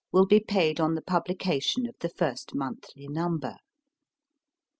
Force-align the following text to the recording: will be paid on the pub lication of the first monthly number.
will 0.11 0.25
be 0.25 0.39
paid 0.39 0.79
on 0.79 0.95
the 0.95 1.01
pub 1.03 1.27
lication 1.27 1.87
of 1.87 1.93
the 1.99 2.09
first 2.09 2.55
monthly 2.55 3.07
number. 3.07 3.57